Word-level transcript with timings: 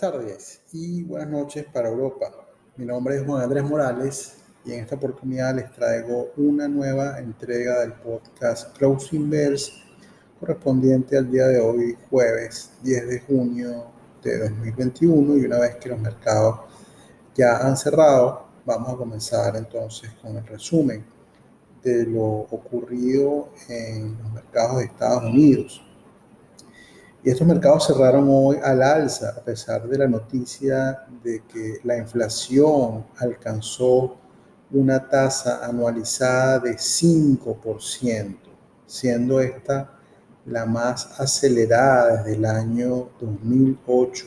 tardes 0.00 0.62
y 0.72 1.02
buenas 1.02 1.28
noches 1.28 1.66
para 1.70 1.90
Europa. 1.90 2.32
Mi 2.78 2.86
nombre 2.86 3.16
es 3.16 3.26
Juan 3.26 3.42
Andrés 3.42 3.64
Morales 3.64 4.36
y 4.64 4.72
en 4.72 4.80
esta 4.80 4.96
oportunidad 4.96 5.54
les 5.54 5.70
traigo 5.72 6.30
una 6.38 6.66
nueva 6.68 7.18
entrega 7.18 7.80
del 7.80 7.92
podcast 7.92 8.74
Closing 8.78 9.28
Bells 9.28 9.70
correspondiente 10.38 11.18
al 11.18 11.30
día 11.30 11.48
de 11.48 11.60
hoy, 11.60 11.98
jueves 12.08 12.70
10 12.82 13.08
de 13.08 13.20
junio 13.20 13.88
de 14.22 14.38
2021 14.38 15.36
y 15.36 15.44
una 15.44 15.58
vez 15.58 15.76
que 15.76 15.90
los 15.90 16.00
mercados 16.00 16.60
ya 17.34 17.58
han 17.58 17.76
cerrado, 17.76 18.46
vamos 18.64 18.94
a 18.94 18.96
comenzar 18.96 19.54
entonces 19.56 20.10
con 20.22 20.34
el 20.34 20.46
resumen 20.46 21.04
de 21.82 22.06
lo 22.06 22.22
ocurrido 22.22 23.50
en 23.68 24.16
los 24.22 24.32
mercados 24.32 24.78
de 24.78 24.84
Estados 24.84 25.24
Unidos. 25.24 25.82
Y 27.22 27.28
estos 27.28 27.46
mercados 27.46 27.86
cerraron 27.86 28.28
hoy 28.30 28.56
al 28.64 28.82
alza, 28.82 29.34
a 29.36 29.44
pesar 29.44 29.86
de 29.86 29.98
la 29.98 30.08
noticia 30.08 31.04
de 31.22 31.42
que 31.52 31.78
la 31.84 31.98
inflación 31.98 33.04
alcanzó 33.18 34.16
una 34.72 35.06
tasa 35.06 35.66
anualizada 35.66 36.60
de 36.60 36.76
5%, 36.76 38.36
siendo 38.86 39.38
esta 39.40 39.98
la 40.46 40.64
más 40.64 41.20
acelerada 41.20 42.22
desde 42.22 42.36
el 42.36 42.44
año 42.46 43.10
2008. 43.20 44.26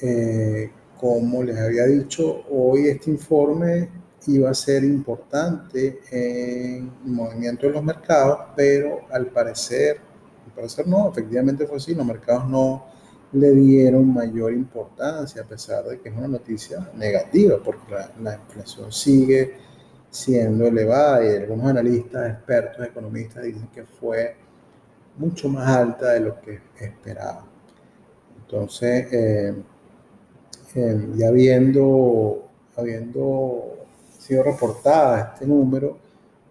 Eh, 0.00 0.70
como 0.98 1.42
les 1.42 1.58
había 1.58 1.84
dicho, 1.84 2.44
hoy 2.50 2.88
este 2.88 3.10
informe 3.10 3.90
iba 4.26 4.48
a 4.48 4.54
ser 4.54 4.84
importante 4.84 6.00
en 6.10 6.90
el 7.04 7.12
movimiento 7.12 7.66
de 7.66 7.72
los 7.74 7.84
mercados, 7.84 8.38
pero 8.56 9.00
al 9.10 9.26
parecer 9.26 10.11
parecer 10.54 10.86
no, 10.86 11.10
efectivamente 11.10 11.66
fue 11.66 11.76
así, 11.76 11.94
los 11.94 12.06
mercados 12.06 12.48
no 12.48 12.84
le 13.32 13.50
dieron 13.52 14.12
mayor 14.12 14.52
importancia, 14.52 15.42
a 15.42 15.44
pesar 15.44 15.84
de 15.84 16.00
que 16.00 16.10
es 16.10 16.16
una 16.16 16.28
noticia 16.28 16.90
negativa, 16.94 17.58
porque 17.64 17.94
la, 18.20 18.34
inflación 18.34 18.92
sigue 18.92 19.56
siendo 20.10 20.66
elevada 20.66 21.24
y 21.24 21.36
algunos 21.36 21.66
analistas, 21.66 22.30
expertos, 22.30 22.86
economistas 22.86 23.44
dicen 23.44 23.68
que 23.74 23.84
fue 23.84 24.36
mucho 25.16 25.48
más 25.48 25.66
alta 25.66 26.12
de 26.12 26.20
lo 26.20 26.40
que 26.40 26.60
esperaba. 26.78 27.46
Entonces, 28.42 29.10
eh, 29.12 29.54
eh, 30.74 31.08
ya 31.16 31.28
habiendo, 31.28 32.48
habiendo 32.76 33.86
sido 34.18 34.42
reportada 34.42 35.32
este 35.34 35.46
número, 35.46 35.98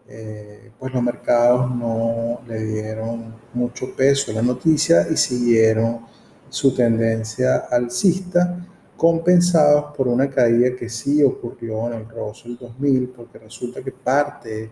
eh, 0.07 0.71
pues 0.79 0.93
los 0.93 1.03
mercados 1.03 1.73
no 1.73 2.41
le 2.47 2.63
dieron 2.63 3.35
mucho 3.53 3.95
peso 3.95 4.31
a 4.31 4.35
la 4.35 4.41
noticia 4.41 5.07
y 5.09 5.15
siguieron 5.15 6.01
su 6.49 6.73
tendencia 6.75 7.57
alcista, 7.71 8.67
compensados 8.97 9.95
por 9.95 10.07
una 10.07 10.29
caída 10.29 10.75
que 10.75 10.89
sí 10.89 11.23
ocurrió 11.23 11.87
en 11.87 11.99
el 11.99 12.09
Russell 12.09 12.57
2000, 12.59 13.09
porque 13.09 13.39
resulta 13.39 13.81
que 13.81 13.91
parte 13.91 14.69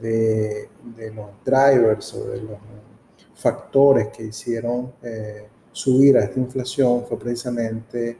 de, 0.00 0.68
los 1.14 1.26
drivers 1.44 2.14
o 2.14 2.24
de 2.30 2.42
los 2.42 2.58
factores 3.34 4.08
que 4.08 4.24
hicieron 4.24 4.92
eh, 5.02 5.48
subir 5.70 6.16
a 6.16 6.24
esta 6.24 6.38
inflación 6.38 7.04
fue 7.06 7.18
precisamente 7.18 8.16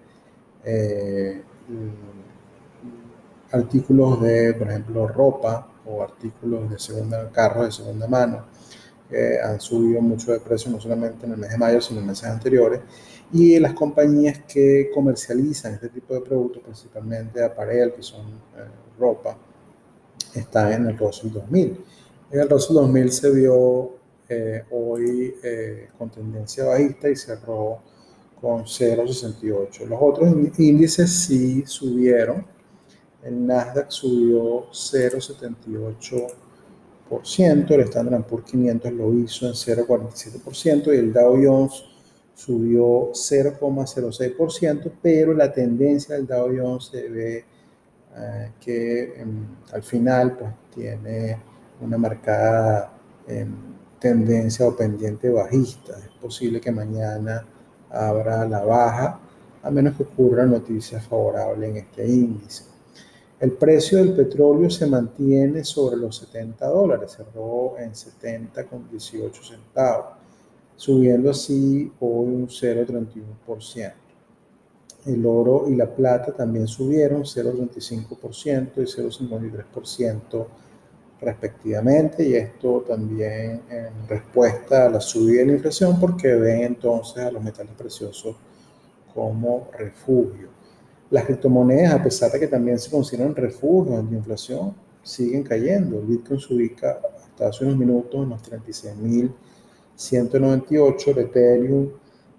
eh, 0.64 1.42
artículos 3.52 4.20
de, 4.20 4.54
por 4.54 4.68
ejemplo, 4.68 5.08
ropa, 5.08 5.71
o 5.86 6.02
artículos 6.02 6.70
de 6.70 6.78
segunda, 6.78 7.30
carros 7.30 7.66
de 7.66 7.72
segunda 7.72 8.06
mano, 8.06 8.47
que 9.08 9.38
han 9.41 9.61
subido 9.61 10.01
mucho 10.01 10.33
de 10.33 10.40
precio 10.40 10.70
no 10.70 10.80
solamente 10.80 11.27
en 11.27 11.33
el 11.33 11.39
mes 11.39 11.51
de 11.51 11.58
mayo, 11.58 11.80
sino 11.80 12.01
en 12.01 12.06
meses 12.06 12.24
anteriores, 12.24 12.80
y 13.33 13.58
las 13.58 13.73
compañías 13.73 14.40
que 14.46 14.90
comercializan 14.95 15.74
este 15.74 15.89
tipo 15.89 16.14
de 16.14 16.20
productos, 16.20 16.62
principalmente 16.62 17.42
apparel, 17.42 17.92
que 17.95 18.02
son 18.02 18.27
eh, 18.56 18.64
ropa, 18.98 19.36
están 20.34 20.73
en 20.73 20.86
el 20.86 20.98
Russell 20.98 21.30
2000. 21.30 21.85
En 22.30 22.40
el 22.40 22.48
Russell 22.48 22.74
2000 22.74 23.12
se 23.12 23.30
vio 23.30 23.92
eh, 24.29 24.64
hoy 24.70 25.35
eh, 25.42 25.89
con 25.98 26.11
tendencia 26.11 26.64
bajista 26.64 27.08
y 27.08 27.17
cerró 27.17 27.80
con 28.40 28.64
0,68. 28.64 29.86
Los 29.86 29.98
otros 30.01 30.35
índices 30.58 31.11
sí 31.11 31.64
subieron, 31.67 32.46
el 33.22 33.46
Nasdaq 33.46 33.90
subió 33.90 34.66
0,78%, 34.70 37.70
el 37.70 37.80
Standard 37.80 38.24
Poor's 38.24 38.50
500 38.50 38.92
lo 38.92 39.12
hizo 39.14 39.46
en 39.46 39.52
0,47% 39.52 40.94
y 40.94 40.98
el 40.98 41.12
Dow 41.12 41.38
Jones 41.42 41.84
subió 42.34 43.12
0,06%, 43.12 44.92
pero 45.00 45.32
la 45.34 45.52
tendencia 45.52 46.16
del 46.16 46.27
Dow 46.27 46.50
Jones 46.56 46.86
se 46.86 47.08
ve 47.08 47.44
eh, 48.16 48.52
que 48.61 49.20
em, 49.20 49.46
al 49.72 49.82
final 49.82 50.36
pues, 50.36 50.50
tiene 50.74 51.38
una 51.80 51.98
marcada 51.98 52.92
em, 53.27 53.55
tendencia 53.98 54.66
o 54.66 54.77
pendiente 54.77 55.30
bajista. 55.30 55.98
Es 55.98 56.08
posible 56.20 56.61
que 56.61 56.72
mañana 56.72 57.46
abra 57.90 58.46
la 58.48 58.64
baja, 58.64 59.20
a 59.62 59.70
menos 59.70 59.96
que 59.96 60.02
ocurra 60.02 60.44
noticias 60.44 61.06
favorables 61.06 61.70
en 61.70 61.77
este 61.77 62.06
índice. 62.06 62.71
El 63.42 63.51
precio 63.55 63.98
del 63.98 64.13
petróleo 64.13 64.70
se 64.70 64.86
mantiene 64.86 65.64
sobre 65.64 65.97
los 65.97 66.17
70 66.17 66.64
dólares, 66.64 67.11
cerró 67.17 67.77
en 67.77 67.92
70 67.92 68.67
con 68.67 68.89
18 68.89 69.42
centavos, 69.42 70.13
subiendo 70.77 71.29
así 71.30 71.91
hoy 71.98 72.27
un 72.29 72.47
0,31%. 72.47 73.95
El 75.07 75.27
oro 75.27 75.64
y 75.69 75.75
la 75.75 75.92
plata 75.92 76.30
también 76.30 76.69
subieron 76.69 77.25
0,35% 77.25 78.77
y 78.77 78.83
0,53% 78.83 80.47
respectivamente, 81.20 82.29
y 82.29 82.35
esto 82.35 82.85
también 82.86 83.63
en 83.69 84.09
respuesta 84.09 84.86
a 84.86 84.89
la 84.89 85.01
subida 85.01 85.41
de 85.41 85.47
la 85.47 85.53
inflación, 85.55 85.98
porque 85.98 86.33
ven 86.33 86.63
entonces 86.63 87.24
a 87.24 87.33
los 87.33 87.42
metales 87.42 87.74
preciosos 87.77 88.36
como 89.13 89.69
refugio. 89.77 90.61
Las 91.12 91.27
criptomonedas, 91.27 91.92
a 91.92 92.02
pesar 92.02 92.33
de 92.33 92.40
que 92.40 92.48
también 92.48 92.78
se 92.78 92.90
consideran 92.90 93.36
refugios 93.36 93.98
ante 93.98 94.14
inflación, 94.14 94.74
siguen 95.02 95.42
cayendo. 95.42 96.00
Bitcoin 96.00 96.40
se 96.40 96.55
ubica 96.55 97.02
hasta 97.23 97.48
hace 97.48 97.67
unos 97.67 97.77
minutos 97.77 98.14
en 98.14 98.30
los 98.30 98.42
36.198. 98.42 101.08
El 101.08 101.18
Ethereum 101.18 101.90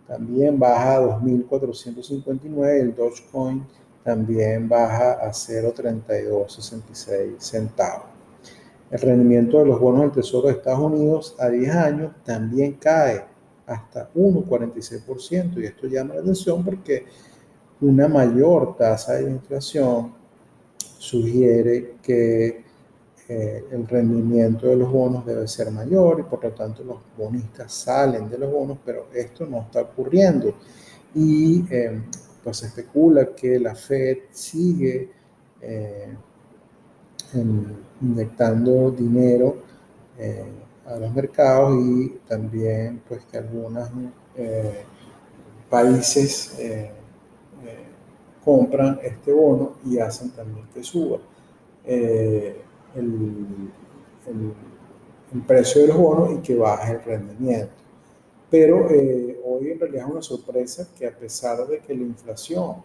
también 0.08 0.58
baja 0.58 0.96
a 0.96 1.22
2.459. 1.22 2.82
El 2.82 2.96
Dogecoin 2.96 3.64
también 4.04 4.68
baja 4.68 5.24
a 5.24 5.30
0.3266 5.30 7.36
centavos. 7.38 8.08
El 8.90 9.00
rendimiento 9.00 9.60
de 9.60 9.68
los 9.68 9.80
bonos 9.80 10.02
del 10.02 10.14
Tesoro 10.14 10.48
de 10.48 10.54
Estados 10.54 10.80
Unidos 10.80 11.36
a 11.38 11.48
10 11.48 11.76
años 11.76 12.12
también 12.26 12.74
cae 12.74 13.24
hasta 13.68 14.12
1,46%. 14.16 15.62
Y 15.62 15.66
esto 15.68 15.86
llama 15.86 16.16
la 16.16 16.22
atención 16.22 16.66
porque 16.66 17.06
una 17.84 18.08
mayor 18.08 18.78
tasa 18.78 19.16
de 19.16 19.30
inflación 19.30 20.14
sugiere 20.78 21.96
que 22.02 22.64
eh, 23.28 23.66
el 23.72 23.88
rendimiento 23.88 24.68
de 24.68 24.78
los 24.78 24.90
bonos 24.90 25.26
debe 25.26 25.48
ser 25.50 25.70
mayor 25.70 26.22
y 26.22 26.24
por 26.24 26.42
lo 26.44 26.52
tanto 26.52 26.84
los 26.84 26.98
bonistas 27.18 27.74
salen 27.74 28.30
de 28.30 28.38
los 28.38 28.52
bonos, 28.52 28.78
pero 28.86 29.08
esto 29.14 29.46
no 29.46 29.62
está 29.62 29.82
ocurriendo. 29.82 30.56
Y 31.14 31.66
eh, 31.70 32.02
pues 32.42 32.58
se 32.58 32.68
especula 32.68 33.36
que 33.36 33.60
la 33.60 33.76
Fed 33.76 34.18
sigue 34.32 35.10
eh, 35.62 36.16
inyectando 38.02 38.92
dinero 38.92 39.58
a 40.86 40.96
los 40.98 41.14
mercados 41.14 41.76
y 41.82 42.20
también 42.28 43.02
pues 43.08 43.26
que 43.26 43.38
algunos 43.38 43.90
países 45.70 46.56
compran 48.44 49.00
este 49.04 49.32
bono 49.32 49.74
y 49.86 49.98
hacen 50.00 50.32
también 50.32 50.68
que 50.74 50.84
suba 50.84 51.20
eh, 51.86 52.62
el, 52.96 53.74
precio 55.48 55.82
de 55.82 55.88
los 55.88 55.98
bonos 55.98 56.34
y 56.34 56.38
que 56.38 56.56
baje 56.56 56.94
el 56.94 57.04
rendimiento. 57.04 57.74
Pero 58.50 58.90
eh, 58.92 59.42
hoy 59.44 59.72
en 59.72 59.80
realidad 59.80 60.06
es 60.06 60.12
una 60.12 60.22
sorpresa 60.22 60.88
que 60.96 61.08
a 61.08 61.18
pesar 61.18 61.66
de 61.68 61.80
que 61.80 61.96
la 61.96 62.04
inflación 62.04 62.76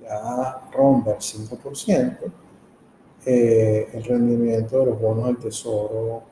ya 0.00 0.68
ronda 0.72 1.14
el 1.14 1.18
5%, 1.18 2.18
eh, 3.26 3.88
el 3.92 4.04
rendimiento 4.04 4.78
de 4.78 4.86
los 4.86 5.00
bonos 5.00 5.26
del 5.26 5.38
tesoro 5.38 6.22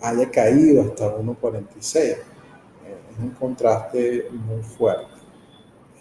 haya 0.00 0.28
caído 0.28 0.82
hasta 0.82 1.16
1,46. 1.16 1.94
es 1.94 2.18
un 3.20 3.30
contraste 3.30 4.26
muy 4.32 4.62
fuerte. 4.62 5.21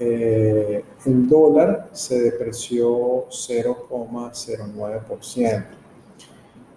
Eh, 0.03 0.83
el 1.05 1.29
dólar 1.29 1.89
se 1.91 2.19
depreció 2.19 3.27
0,09%. 3.29 5.65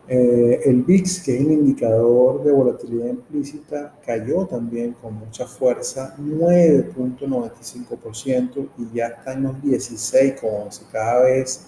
Eh, 0.06 0.60
el 0.66 0.82
VIX, 0.82 1.22
que 1.22 1.34
es 1.34 1.40
el 1.40 1.52
indicador 1.52 2.44
de 2.44 2.52
volatilidad 2.52 3.06
implícita, 3.06 3.94
cayó 4.04 4.44
también 4.44 4.92
con 5.00 5.14
mucha 5.14 5.46
fuerza, 5.46 6.14
9.95% 6.18 8.68
y 8.76 8.90
ya 8.94 9.06
está 9.06 9.32
en 9.32 9.44
los 9.44 9.56
16,11, 9.62 10.82
cada 10.92 11.22
vez, 11.22 11.64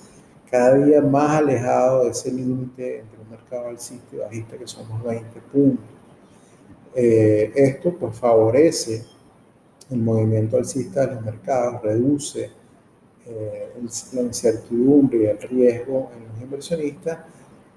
cada 0.50 0.74
día 0.74 1.00
más 1.00 1.38
alejado 1.38 2.04
de 2.04 2.10
ese 2.10 2.30
límite 2.30 2.98
entre 2.98 3.18
un 3.18 3.30
mercado 3.30 3.68
alcista 3.68 4.14
y 4.14 4.18
bajista 4.18 4.58
que 4.58 4.66
somos 4.66 5.02
20 5.02 5.40
puntos. 5.50 5.86
Eh, 6.94 7.50
esto 7.54 7.94
pues 7.98 8.14
favorece 8.18 9.15
el 9.90 9.98
movimiento 9.98 10.56
alcista 10.56 11.06
de 11.06 11.14
los 11.14 11.24
mercados, 11.24 11.82
reduce 11.82 12.50
eh, 13.26 13.72
la 14.12 14.22
incertidumbre 14.22 15.18
y 15.18 15.26
el 15.26 15.38
riesgo 15.38 16.10
en 16.16 16.28
los 16.28 16.42
inversionistas 16.42 17.18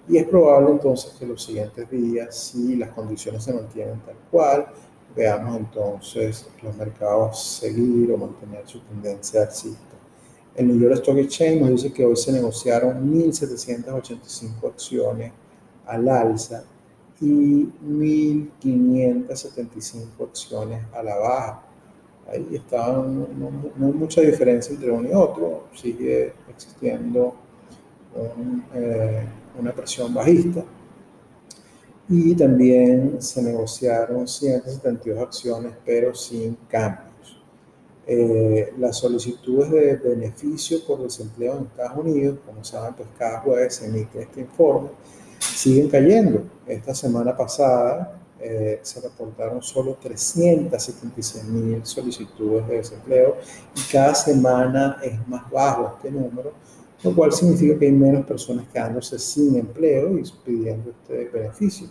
y 0.08 0.18
es 0.18 0.28
probable 0.28 0.72
entonces 0.72 1.14
que 1.20 1.26
los 1.26 1.44
siguientes 1.44 1.90
días, 1.90 2.36
si 2.36 2.76
las 2.76 2.90
condiciones 2.90 3.44
se 3.44 3.54
mantienen 3.54 4.00
tal 4.00 4.16
cual, 4.32 4.68
veamos 5.16 5.58
entonces 5.58 6.48
los 6.64 6.76
mercados 6.76 7.44
seguir 7.44 8.12
o 8.12 8.18
mantener 8.18 8.68
su 8.68 8.80
tendencia 8.82 9.44
alcista. 9.44 9.84
El 10.56 10.68
New 10.68 10.80
York 10.80 10.96
Stock 10.96 11.18
Exchange 11.18 11.62
nos 11.62 11.70
dice 11.70 11.94
que 11.94 12.04
hoy 12.06 12.16
se 12.16 12.32
negociaron 12.32 13.14
1.785 13.14 14.68
acciones 14.68 15.32
al 15.86 16.10
alza 16.10 16.64
y 17.22 17.66
1.575 17.66 20.28
acciones 20.28 20.84
a 20.94 21.04
la 21.04 21.16
baja. 21.18 21.69
Ahí 22.32 22.48
estaban, 22.56 23.20
no, 23.40 23.50
no, 23.76 23.88
hay 23.88 23.94
mucha 23.94 24.22
diferencia 24.22 24.74
entre 24.74 24.92
uno 24.92 25.10
y 25.10 25.14
otro, 25.14 25.68
sigue 25.74 26.34
existiendo 26.50 27.36
un, 28.16 28.64
eh, 28.74 29.26
una 29.60 29.72
presión 29.74 30.14
bajista. 30.14 30.64
Y 32.08 32.36
también 32.36 33.22
se 33.22 33.42
negociaron 33.44 34.28
172 34.28 35.20
acciones, 35.20 35.74
pero 35.86 36.14
sin 36.16 36.56
cambios. 36.68 37.10
Eh, 38.08 38.74
las 38.80 38.98
solicitudes 38.98 39.70
de 39.70 39.96
beneficio 39.98 40.84
por 40.88 41.04
desempleo 41.04 41.58
en 41.58 41.66
Estados 41.66 42.04
Unidos, 42.04 42.40
como 42.44 42.64
saben, 42.64 42.96
pues 42.96 43.08
cada 43.18 43.42
jueves 43.42 43.76
se 43.76 43.86
emite 43.86 44.24
este 44.24 44.42
informe, 44.42 44.90
siguen 45.38 45.90
cayendo. 45.90 46.42
Esta 46.66 46.96
semana 46.96 47.38
pasada 47.38 48.19
eh, 48.42 48.80
se 48.82 49.02
reportaron 49.02 49.62
solo 49.62 49.98
376 50.02 51.44
mil 51.46 51.86
solicitudes 51.86 52.68
de 52.68 52.78
desempleo 52.78 53.38
y 53.76 53.92
cada 53.92 54.16
semana 54.16 54.98
es 55.04 55.28
más 55.28 55.50
bajo 55.52 55.96
este 55.98 56.12
número 56.12 56.54
lo 57.04 57.16
cual 57.16 57.32
significa 57.32 57.80
que 57.80 57.86
hay 57.86 57.92
menos 57.92 58.26
personas 58.26 58.66
quedándose 58.72 59.18
sin 59.20 59.56
empleo 59.56 60.18
y 60.18 60.24
pidiendo 60.44 60.92
este 60.92 61.30
beneficio. 61.30 61.88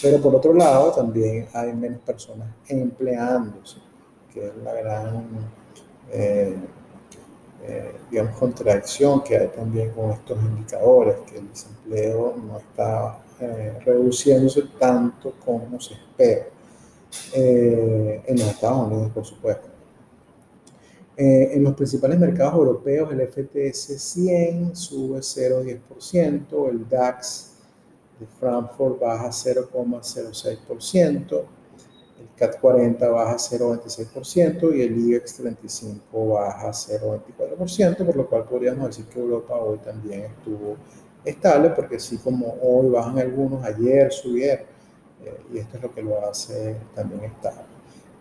Pero 0.00 0.20
por 0.20 0.34
otro 0.36 0.54
lado, 0.54 0.92
también 0.92 1.48
hay 1.52 1.72
menos 1.72 2.00
personas 2.00 2.48
empleándose, 2.68 3.78
que 4.32 4.46
es 4.46 4.56
la 4.62 4.72
gran, 4.74 5.26
eh, 6.12 6.56
eh, 7.64 7.92
digamos, 8.10 8.38
contradicción 8.38 9.22
que 9.22 9.36
hay 9.36 9.48
también 9.48 9.90
con 9.90 10.12
estos 10.12 10.40
indicadores, 10.40 11.16
que 11.26 11.38
el 11.38 11.48
desempleo 11.48 12.34
no 12.36 12.58
está 12.58 13.18
eh, 13.42 13.78
reduciéndose 13.84 14.62
tanto 14.78 15.34
como 15.44 15.80
se 15.80 15.94
espera 15.94 16.46
en 17.34 18.38
los 18.38 18.46
Estados 18.46 18.86
Unidos, 18.86 19.10
por 19.12 19.26
supuesto. 19.26 19.72
Eh, 21.14 21.56
en 21.56 21.62
los 21.62 21.74
principales 21.74 22.18
mercados 22.18 22.54
europeos, 22.54 23.12
el 23.12 23.20
FTS 23.28 24.00
100 24.00 24.74
sube 24.74 25.18
0,10%, 25.18 26.70
el 26.70 26.88
DAX 26.88 27.52
de 28.18 28.26
Frankfurt 28.26 28.98
baja 28.98 29.28
0,06%, 29.28 31.44
el 32.18 32.28
CAT 32.34 32.58
40 32.58 33.06
baja 33.10 33.36
0,26% 33.36 34.74
y 34.74 34.80
el 34.80 34.98
IBEX 34.98 35.34
35 35.34 36.28
baja 36.28 36.70
0,24%, 36.70 38.06
por 38.06 38.16
lo 38.16 38.26
cual 38.26 38.44
podríamos 38.44 38.86
decir 38.86 39.04
que 39.04 39.20
Europa 39.20 39.54
hoy 39.56 39.76
también 39.78 40.22
estuvo 40.22 40.78
estable, 41.24 41.70
porque 41.70 41.96
así 41.96 42.16
como 42.18 42.56
hoy 42.62 42.90
bajan 42.90 43.18
algunos, 43.18 43.64
ayer 43.64 44.12
subieron, 44.12 44.66
eh, 45.24 45.40
y 45.52 45.58
esto 45.58 45.76
es 45.76 45.82
lo 45.82 45.94
que 45.94 46.02
lo 46.02 46.28
hace 46.28 46.76
también 46.94 47.24
estable. 47.24 47.72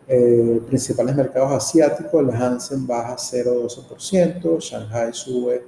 Eh, 0.07 0.61
principales 0.67 1.15
mercados 1.15 1.51
asiáticos, 1.51 2.21
el 2.21 2.31
Hansen 2.31 2.85
baja 2.85 3.15
0,12%, 3.15 4.59
Shanghai 4.59 5.13
sube 5.13 5.63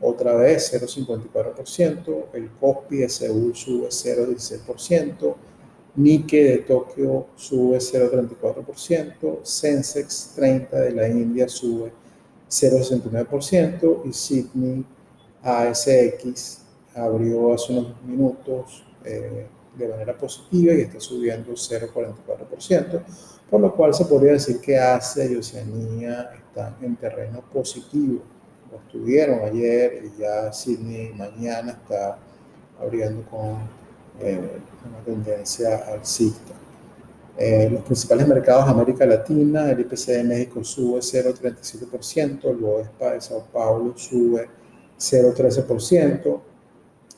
otra 0.00 0.34
vez 0.34 0.72
0,54%, 0.72 2.26
el 2.32 2.50
Kospi 2.52 2.98
de 2.98 3.08
Seúl 3.08 3.54
sube 3.54 3.88
0,16%, 3.88 5.36
Nikkei 5.96 6.42
de 6.42 6.58
Tokio 6.58 7.28
sube 7.36 7.78
0,34%, 7.78 9.44
Sensex 9.44 10.32
30 10.34 10.80
de 10.80 10.90
la 10.90 11.08
India 11.08 11.48
sube 11.48 11.92
0,69% 12.50 14.02
y 14.04 14.12
Sydney 14.12 14.84
ASX 15.42 16.63
abrió 16.94 17.54
hace 17.54 17.72
unos 17.72 18.02
minutos 18.04 18.84
eh, 19.04 19.46
de 19.76 19.88
manera 19.88 20.16
positiva 20.16 20.72
y 20.74 20.82
está 20.82 21.00
subiendo 21.00 21.52
0,44% 21.52 23.02
por 23.54 23.60
lo 23.60 23.72
cual 23.72 23.94
se 23.94 24.04
podría 24.06 24.32
decir 24.32 24.60
que 24.60 24.76
Asia 24.76 25.24
y 25.26 25.36
Oceanía 25.36 26.30
están 26.34 26.74
en 26.82 26.96
terreno 26.96 27.40
positivo. 27.52 28.22
Lo 28.70 28.78
estuvieron 28.78 29.44
ayer 29.44 30.02
y 30.04 30.20
ya 30.20 30.52
Sydney 30.52 31.12
mañana 31.12 31.72
está 31.72 32.18
abriendo 32.80 33.22
con 33.30 33.58
eh, 34.20 34.58
una 34.88 34.98
tendencia 35.04 35.76
alcista. 35.86 36.52
Eh, 37.36 37.68
los 37.70 37.82
principales 37.82 38.26
mercados 38.26 38.68
América 38.68 39.06
Latina, 39.06 39.70
el 39.70 39.80
IPC 39.80 40.06
de 40.06 40.24
México 40.24 40.64
sube 40.64 40.98
0,37%, 40.98 42.44
el 42.50 42.56
BOESPA 42.56 43.12
de 43.12 43.20
Sao 43.20 43.44
Paulo 43.52 43.96
sube 43.96 44.48
0,13%, 44.98 46.40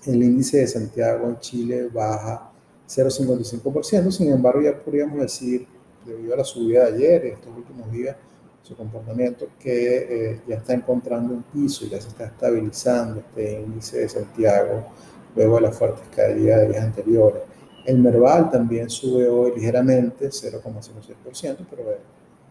el 0.06 0.22
índice 0.22 0.58
de 0.58 0.66
Santiago 0.66 1.28
en 1.28 1.38
Chile 1.38 1.88
baja 1.92 2.50
0,55%, 2.88 4.10
sin 4.10 4.32
embargo 4.32 4.62
ya 4.62 4.78
podríamos 4.78 5.20
decir 5.20 5.66
debido 6.04 6.34
a 6.34 6.38
la 6.38 6.44
subida 6.44 6.84
de 6.86 6.96
ayer, 6.96 7.26
estos 7.26 7.56
últimos 7.56 7.90
días, 7.90 8.16
su 8.62 8.76
comportamiento 8.76 9.48
que 9.58 10.32
eh, 10.32 10.40
ya 10.46 10.56
está 10.56 10.74
encontrando 10.74 11.34
un 11.34 11.42
piso 11.42 11.84
y 11.84 11.90
ya 11.90 12.00
se 12.00 12.08
está 12.08 12.26
estabilizando 12.26 13.20
este 13.20 13.60
índice 13.60 13.98
de 13.98 14.08
Santiago 14.08 14.86
luego 15.34 15.56
de 15.56 15.62
las 15.62 15.76
fuertes 15.76 16.04
caídas 16.14 16.60
de 16.60 16.68
días 16.68 16.84
anteriores. 16.84 17.42
El 17.84 17.98
Merval 17.98 18.50
también 18.50 18.90
sube 18.90 19.28
hoy 19.28 19.52
ligeramente, 19.54 20.28
0,06%, 20.28 21.66
pero 21.70 21.84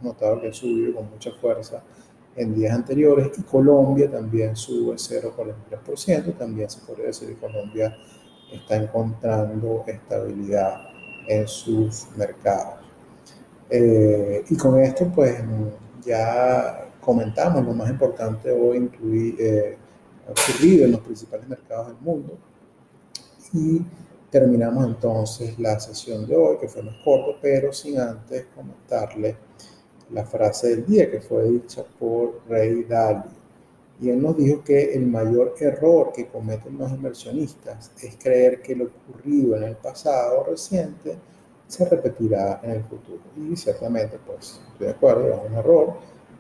notado 0.02 0.40
que 0.40 0.50
ha 0.50 0.54
subido 0.54 0.96
con 0.96 1.10
mucha 1.10 1.32
fuerza 1.32 1.84
en 2.36 2.54
días 2.54 2.74
anteriores 2.74 3.32
y 3.38 3.44
Colombia 3.44 4.10
también 4.12 4.56
sube 4.56 4.96
0,43%, 4.96 6.38
también 6.38 6.70
se 6.70 6.80
podría 6.82 7.08
decir 7.08 7.30
que 7.30 7.36
Colombia 7.36 7.96
está 8.52 8.76
encontrando 8.76 9.84
estabilidad 9.88 10.90
en 11.28 11.48
sus 11.48 12.08
mercados. 12.16 12.76
Eh, 13.70 14.44
y 14.50 14.56
con 14.56 14.80
esto, 14.80 15.12
pues 15.14 15.36
ya 16.06 16.90
comentamos 17.02 17.66
lo 17.66 17.74
más 17.74 17.90
importante 17.90 18.52
hoy 18.52 18.78
incluir, 18.78 19.36
eh, 19.40 19.78
ocurrido 20.28 20.86
en 20.86 20.92
los 20.92 21.02
principales 21.02 21.48
mercados 21.48 21.88
del 21.88 21.98
mundo. 21.98 22.38
Y 23.54 23.82
terminamos 24.30 24.86
entonces 24.86 25.58
la 25.58 25.80
sesión 25.80 26.28
de 26.28 26.36
hoy, 26.36 26.58
que 26.60 26.68
fue 26.68 26.84
más 26.84 26.96
corto, 27.04 27.38
pero 27.42 27.72
sin 27.72 28.00
antes 28.00 28.48
comentarle 28.56 29.38
la 30.12 30.26
frase 30.26 30.70
del 30.70 30.86
día 30.86 31.10
que 31.10 31.22
fue 31.22 31.50
dicha 31.50 31.84
por 32.00 32.42
Ray 32.48 32.84
Dalio. 32.84 33.24
Y 34.02 34.10
él 34.10 34.22
nos 34.22 34.36
dijo 34.36 34.62
que 34.64 34.94
el 34.94 35.08
mayor 35.08 35.56
error 35.60 36.12
que 36.14 36.28
cometen 36.28 36.78
los 36.78 36.92
inversionistas 36.92 37.92
es 38.02 38.18
creer 38.18 38.62
que 38.62 38.76
lo 38.76 38.86
ocurrido 38.86 39.56
en 39.56 39.64
el 39.64 39.76
pasado 39.78 40.44
reciente 40.44 41.16
se 41.68 41.86
repetirá 41.86 42.60
en 42.62 42.72
el 42.72 42.84
futuro. 42.84 43.22
Y 43.38 43.56
ciertamente, 43.56 44.20
pues, 44.26 44.62
estoy 44.74 44.88
de 44.88 44.94
acuerdo, 44.94 45.34
es 45.34 45.50
un 45.50 45.58
error, 45.58 45.94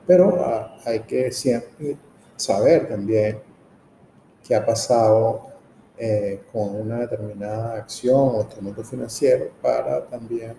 pero 0.05 0.35
ah, 0.39 0.77
hay 0.85 0.99
que 1.01 1.31
siempre 1.31 1.97
saber 2.35 2.89
también 2.89 3.39
qué 4.45 4.53
ha 4.53 4.65
pasado 4.65 5.47
eh, 5.97 6.41
con 6.51 6.75
una 6.75 6.99
determinada 6.99 7.77
acción 7.77 8.35
o 8.35 8.41
instrumento 8.41 8.83
financiero 8.83 9.49
para 9.61 10.05
también 10.05 10.53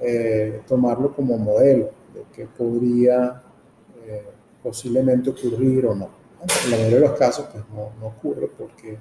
eh, 0.00 0.62
tomarlo 0.66 1.14
como 1.14 1.36
modelo 1.36 1.90
de 2.14 2.24
qué 2.34 2.46
podría 2.46 3.42
eh, 4.06 4.26
posiblemente 4.62 5.30
ocurrir 5.30 5.86
o 5.86 5.94
no. 5.94 6.08
En 6.42 6.70
la 6.70 6.76
mayoría 6.76 7.00
de 7.00 7.08
los 7.08 7.18
casos, 7.18 7.46
pues 7.52 7.64
no, 7.72 7.92
no 8.00 8.06
ocurre 8.08 8.48
porque 8.48 8.98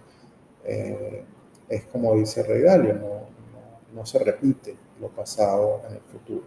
es 0.63 1.85
como 1.85 2.15
dice 2.15 2.43
Rey 2.43 2.61
Dalio, 2.61 2.93
no, 2.93 3.25
no 3.93 4.05
se 4.05 4.19
repite 4.19 4.75
lo 4.99 5.09
pasado 5.09 5.81
en 5.87 5.95
el 5.95 6.01
futuro. 6.01 6.43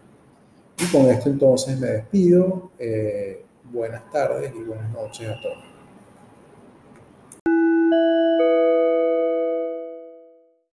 Y 0.77 0.91
con 0.91 1.05
esto 1.07 1.29
entonces 1.29 1.79
me 1.79 1.87
despido. 1.87 2.71
Eh, 2.79 3.43
buenas 3.71 4.09
tardes 4.11 4.53
y 4.55 4.63
buenas 4.63 4.91
noches 4.91 5.29
a 5.29 5.41
todos. 5.41 5.74